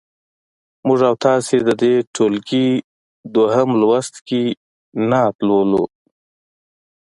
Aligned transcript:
موږ 0.85 0.99
او 1.09 1.15
تاسو 1.25 1.55
د 1.67 1.69
دې 1.81 1.93
ټولګي 2.15 2.67
دویم 3.33 3.69
لوست 3.81 4.15
کې 4.27 4.43
نعت 5.09 5.35
لولو. 5.47 5.83